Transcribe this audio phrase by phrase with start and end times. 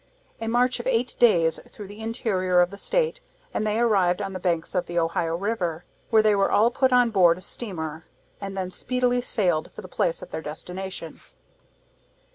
[0.41, 3.21] A march of eight days through the interior of the state,
[3.53, 6.91] and they arrived on the banks of the Ohio river, where they were all put
[6.91, 8.05] on board a steamer,
[8.41, 11.19] and then speedily sailed for the place of their destination.